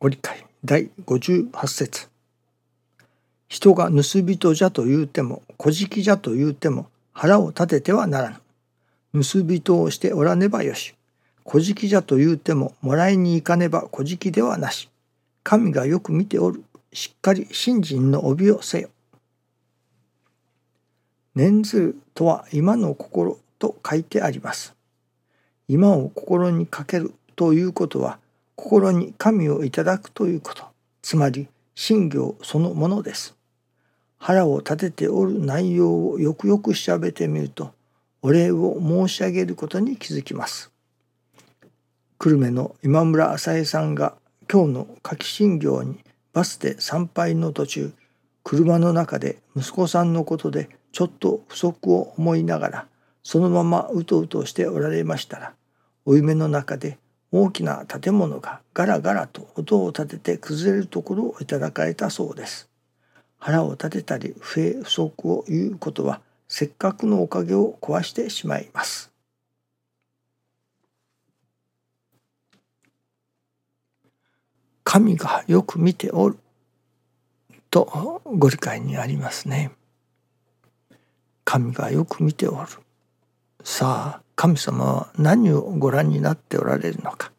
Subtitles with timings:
[0.00, 0.46] ご理解。
[0.64, 2.08] 第58節。
[3.48, 9.24] 人が盗人じゃと言うても小じじゃと言うても腹を立ててはならぬ。
[9.24, 10.94] 盗人をしておらねばよし。
[11.42, 14.88] 小じじゃと言うてももらいに行かねば小じではなし。
[15.42, 16.62] 神がよく見ておる。
[16.92, 18.90] しっかり信心の帯をせよ。
[21.34, 24.76] 念ずるとは今の心と書いてあります。
[25.66, 28.20] 今を心にかけるということは
[28.58, 30.64] 心に神をいただくということ。
[31.00, 31.46] つまり
[31.76, 33.36] 信行そのものです。
[34.18, 37.72] 腹を立てておる内容をよくよく調べてみると
[38.20, 40.72] お礼を申し上げることに気づきます。
[42.18, 44.16] 久留米の今村浅江さんが
[44.50, 46.00] 今日の夏季信行に
[46.32, 47.92] バスで参拝の途中
[48.42, 52.86] 車の中で息子さんのことでちょっと不足を思いながら
[53.22, 55.54] そのままうとうとしておられましたら
[56.04, 56.98] 負い目の中で
[57.30, 62.68] 大きな建物がガラガラと音を立てて崩れるところをいただかれたそうです。
[63.38, 69.12] 腹を立てたり不平不足を言うことはせっかくのおかげを壊してしまいます。
[74.82, 76.38] 神がよく見ておる
[77.70, 79.70] とご理解にありますね。
[81.44, 82.68] 神がよく見ておる。
[83.62, 87.32] さあ神様は何をご覧になっておられるのか。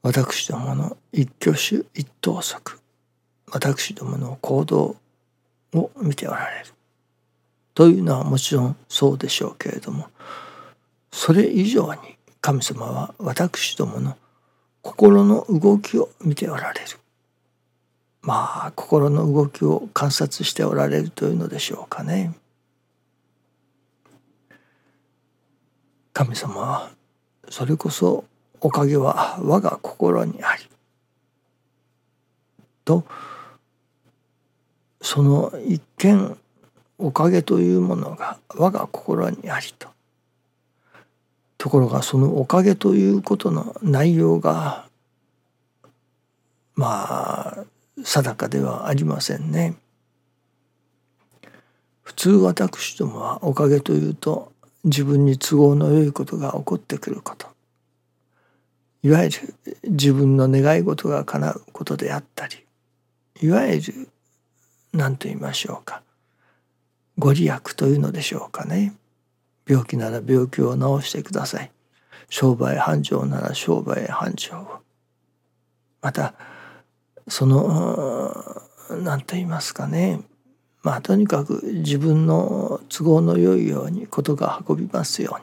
[0.00, 2.80] 私どもの一挙手一投足
[3.52, 4.96] 私どもの行動
[5.74, 6.72] を見ておられる。
[7.74, 10.06] というのはもちろんそうでしょうけれども
[11.12, 12.00] それ以上に
[12.40, 14.16] 神様は私どもの
[14.80, 16.86] 心の動きを見ておられる。
[18.22, 22.32] まあ心の動きを観察しておられるというのでしょうかね。
[26.16, 26.90] 神様は
[27.50, 28.24] それこそ
[28.62, 30.62] おかげは我が心にあり
[32.86, 33.04] と
[35.02, 36.38] その一見
[36.96, 39.90] おかげというものが我が心にありと
[41.58, 44.86] ところがそのおかげということの内容が
[46.76, 47.64] まあ
[48.02, 49.74] 定かではありませんね。
[52.02, 54.55] 普通私どもはおかげというと
[54.86, 57.48] 自分に都合の良いことが起こってくること。
[59.02, 59.54] いわゆる
[59.84, 62.56] 自分の願い事が叶うことであったり
[63.40, 64.08] いわゆる
[64.92, 66.02] 何と言いましょうか。
[67.18, 68.94] ご利益というのでしょうかね。
[69.68, 71.70] 病気なら病気を治してください。
[72.28, 74.80] 商売繁盛なら商売繁盛を。
[76.00, 76.34] また
[77.28, 80.20] その何と言いますかね。
[80.86, 85.36] まあとにかく自分の都合の良いようにことが運びますよ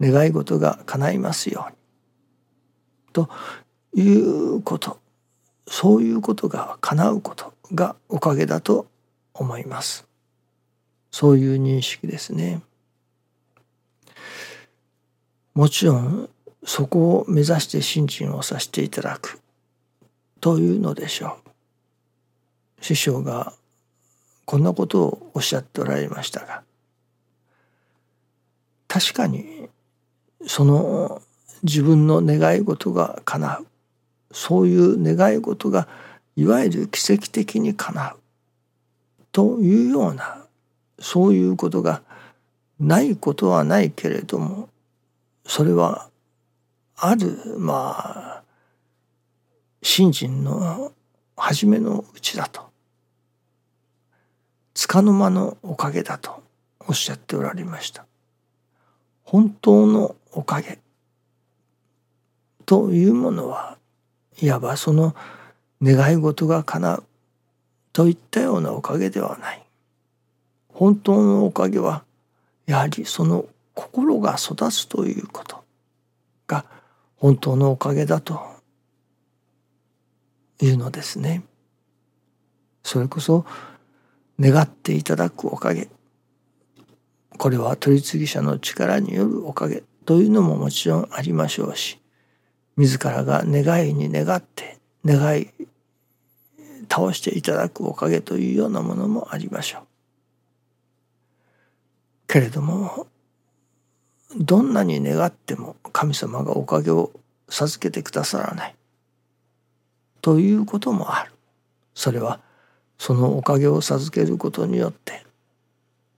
[0.00, 1.76] うに願い事が叶いますように。
[3.12, 3.30] と
[3.94, 4.98] いうこと。
[5.68, 8.88] そういうことが叶うことがおかげだと
[9.32, 10.08] 思います。
[11.12, 12.60] そういう認識ですね。
[15.54, 16.28] もちろん
[16.64, 19.38] そこを目指して信心をさせていただく
[20.40, 21.38] というのでしょ
[22.80, 22.84] う。
[22.84, 23.52] 師匠が
[24.50, 26.64] こんなことをおっしゃっておられましたが
[28.88, 29.68] 確かに
[30.44, 31.22] その
[31.62, 33.66] 自分の願い事が叶う。
[34.32, 35.86] そういう願い事が
[36.34, 38.16] いわゆる奇跡的に叶う。
[39.30, 40.44] というような
[40.98, 42.02] そういうことが
[42.80, 44.68] ないことはないけれども
[45.46, 46.08] それは
[46.96, 47.94] あるま
[48.38, 48.42] あ
[49.80, 50.90] 信心の
[51.36, 52.69] 初めのうちだと。
[54.82, 56.42] 束の間のおかげだと
[56.88, 58.06] おっしゃっておられました。
[59.22, 60.78] 本当のおかげ
[62.64, 63.76] というものは
[64.40, 65.14] いわばその
[65.82, 67.04] 願い事が叶う
[67.92, 69.62] といったようなおかげではない。
[70.72, 72.02] 本当のおかげは
[72.64, 75.62] やはりその心が育つということ
[76.46, 76.64] が
[77.16, 78.40] 本当のおかげだと
[80.62, 81.42] いうのですね。
[82.82, 83.44] それこそ
[84.40, 85.88] 願っていただくおかげ
[87.36, 92.00] これは取り次ぎ者の力によるおかげというのももちろんありましょうし
[92.76, 95.50] 自らが願いに願って願い
[96.90, 99.82] 倒していただくおかげというようなものもありましょう。
[102.26, 103.06] けれども
[104.36, 107.12] どんなに願っても神様がおかげを
[107.48, 108.76] 授けてくださらない
[110.20, 111.32] ということもある。
[111.94, 112.40] それは
[113.00, 115.24] そのおかげを授けることによって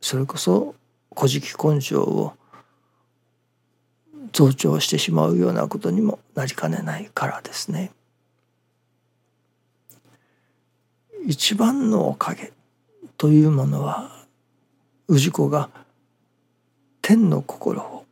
[0.00, 0.76] それこそ
[1.12, 2.34] 古事記根性を
[4.30, 7.90] 増長してしまうようなことにもなりかねないからですね。
[11.26, 12.52] 一番のおかげ
[13.16, 14.12] というものは
[15.08, 15.70] 氏子が
[17.02, 18.04] 天の心を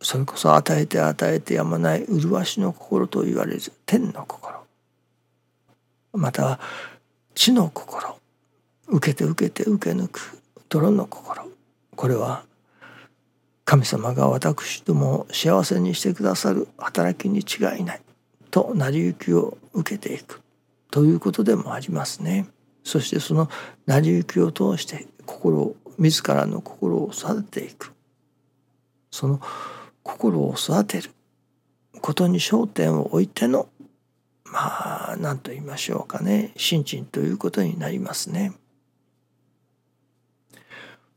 [0.00, 4.62] それこそ与えて与えてやまない麗しの心と言われる天の心
[6.12, 6.60] または
[7.34, 8.18] 地の心。
[8.88, 10.20] 受けて受けて受け抜く。
[10.68, 11.48] 泥の心。
[11.96, 12.44] これは
[13.64, 16.68] 神様が私どもを幸せにしてくださる。
[16.78, 18.02] 働きに違いない。
[18.50, 20.40] と成り行きを受けていく。
[20.90, 22.46] ということでもありますね。
[22.84, 23.48] そしてその
[23.86, 27.92] 成り行きを通して心を自らの心を育てていく。
[29.10, 29.40] その
[30.02, 31.10] 心を育てる。
[32.00, 33.68] ことに焦点を置いての
[34.52, 36.52] まあ何と言いましょうかね。
[36.58, 38.52] 心身ということになりますね。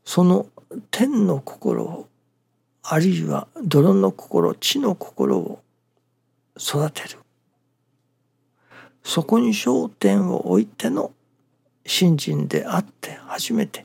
[0.06, 0.46] その
[0.90, 2.08] 天の心を
[2.82, 5.60] あるいは泥の心地の心を
[6.58, 7.18] 育てる。
[9.04, 11.12] そこに焦点を置いての
[11.84, 13.84] 信心であって初めて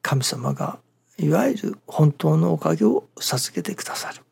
[0.00, 0.78] 神様が
[1.18, 4.22] いわゆる本当のおかげを授けてくださる。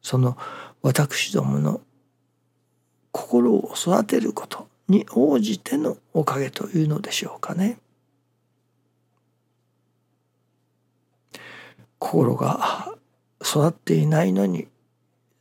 [0.00, 0.38] その
[0.80, 1.82] 私どもの
[3.16, 7.78] 心を育てることに応じてのおかげというのでしょうかね。
[11.98, 12.94] 心が
[13.42, 14.68] 育っていないのに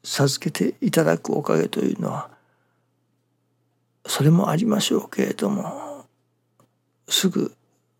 [0.06, 2.30] 授けていただくおかげというのは
[4.07, 6.06] それもありましょうけれども
[7.10, 7.54] すぐ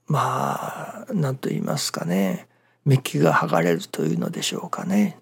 [0.08, 2.48] まあ何と言いますかね
[2.86, 5.20] メッキが剥がれるというのでしょうかね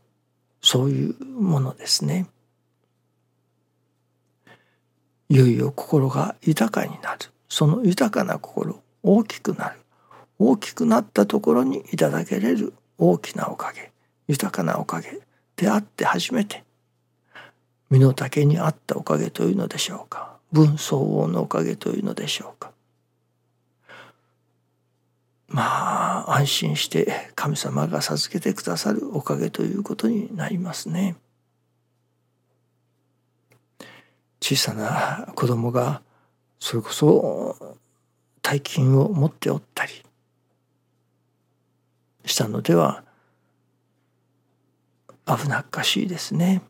[0.62, 2.28] そういうものですね。
[5.34, 7.20] いよいよ心が豊かになる。
[7.50, 9.80] その豊かな心大きくなる。
[10.38, 12.76] 大きくなったところにいただけれる。
[13.00, 13.92] 大きなおかげ。
[14.28, 15.22] 豊かなおかげ。
[15.56, 16.64] であって初めて。
[17.90, 20.38] 身の丈にあったおかげというのでしょうか。
[20.52, 22.70] 分相応のおかげというのでしょうか。
[25.48, 31.16] まあ安心して神様が授けてくださるおかげということになりますね。
[34.44, 36.02] 小さな子供が
[36.60, 37.78] それこそ
[38.42, 40.04] 大金を持っておったり
[42.26, 43.06] したのでは
[45.26, 46.62] 危なっかしいですね。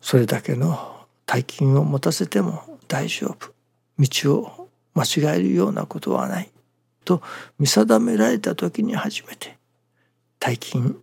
[0.00, 3.52] それだけの大金を持たせても大丈夫
[3.98, 6.50] 道を間違えるようなことはない
[7.04, 7.20] と
[7.58, 9.58] 見定められた時に初めて
[10.40, 11.02] 大金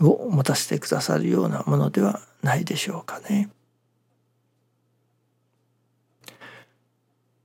[0.00, 3.50] を持たせてくださるようなものではないでしょうかね。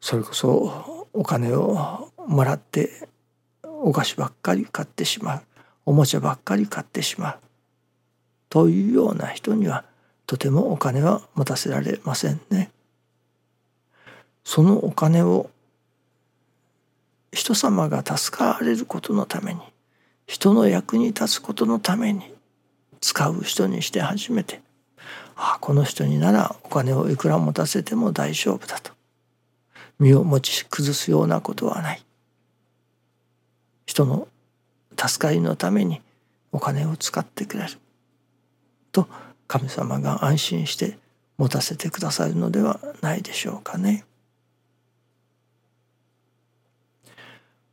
[0.02, 3.08] それこそお金をもらって
[3.64, 5.42] お菓子ばっかり買ってしまう
[5.86, 7.40] おもちゃばっかり買ってしまう
[8.50, 9.86] というような人には
[10.26, 12.72] とてもお金は持たせられませんね。
[14.44, 15.50] そのお金を
[17.32, 19.62] 人様が助かられることのために
[20.26, 22.34] 人の役に立つことのために
[23.02, 24.62] 使う人にして初めて。
[25.36, 28.92] ああこの人にならお金をいくら持たせても大丈夫だと。
[30.00, 32.04] 身を持ち崩すようなことはない。
[33.86, 34.28] 人の
[34.98, 36.02] 助かりのために
[36.52, 37.70] お金を使ってくれる。
[38.92, 39.08] と
[39.48, 40.98] 神様が安心して
[41.38, 44.06] 持たせてくださるのではないでしょうかね。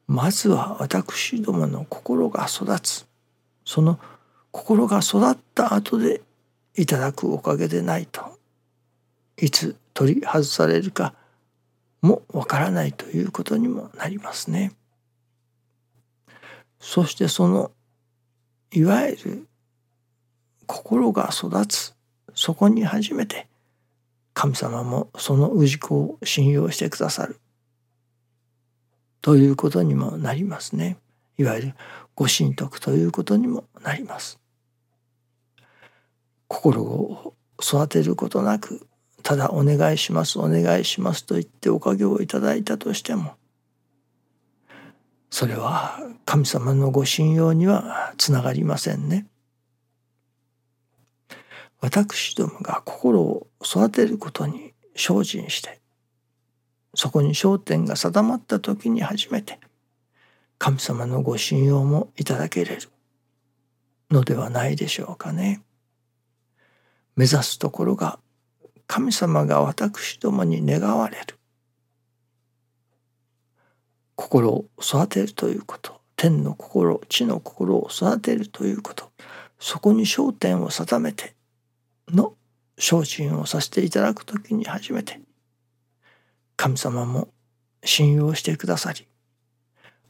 [0.07, 3.07] まずは私どもの心が育つ。
[3.65, 3.99] その
[4.57, 6.23] 心が育った後で
[6.75, 8.39] いただくおかげでないと
[9.37, 11.13] いつ取り外されるか
[12.01, 14.73] もわからないということにもなりますね。
[16.81, 17.71] そしてその
[18.73, 19.47] いわゆる
[20.67, 21.95] 心が育つ
[22.35, 23.49] そこに初めて
[24.33, 27.39] 神様もその氏子を信用してくださる。
[29.21, 30.97] ということにもなりますね。
[31.37, 31.75] いわゆる
[32.15, 34.41] ご神徳ということにもなります。
[36.49, 38.87] 心を育てることなく
[39.23, 43.35] ただお願いしますお願いしますと言っておかげをいただいたとしても
[45.31, 49.27] それは神様のご信用にはつながりませんね。
[51.81, 55.79] 私どもが心を育てることに精進して
[56.95, 59.61] そこに焦点が定まった時に初めて
[60.59, 62.89] 神様のご信用もいただけれる
[64.11, 65.63] のではないでしょうかね。
[67.17, 68.19] 目指すところが
[68.87, 71.37] 神様が私どもに願われる。
[74.17, 79.13] 心を育てるということ天の心地の心を育てるということ
[79.61, 81.35] そこに焦点を定めて
[82.09, 82.35] の
[82.79, 85.21] 精進をさせていただく時に初めて
[86.57, 87.29] 神様も
[87.85, 89.07] 信用してくださり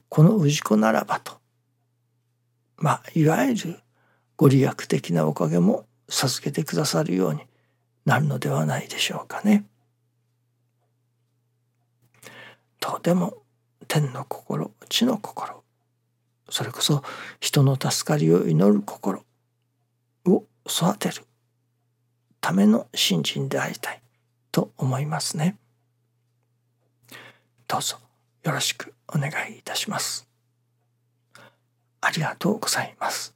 [0.08, 1.34] この氏子ならばと
[2.76, 3.80] まあいわゆる
[4.36, 7.40] ご利益的なおかげも授けてくださるように
[8.04, 9.64] なるのではないでしょうかね。
[12.80, 13.34] とでも
[13.88, 15.62] 天の心地の心
[16.48, 17.02] それこそ
[17.40, 19.24] 人の助かりを祈る心
[20.26, 21.24] を育てる
[22.40, 24.00] ための信心でありたい
[24.52, 25.56] と思いますね。
[27.66, 27.96] どうぞ
[28.44, 30.28] よろしくお願いいたします。
[32.00, 33.35] ありがとうございます。